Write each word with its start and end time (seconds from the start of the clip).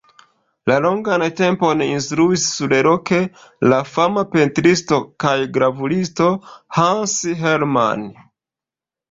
Longan 0.83 1.25
tempon 1.39 1.83
instruis 1.87 2.45
surloke 2.53 3.19
la 3.73 3.83
fama 3.91 4.25
pentristo 4.33 4.99
kaj 5.25 5.35
gravuristo 5.59 6.31
Hans 6.81 7.17
Hermann. 7.45 8.11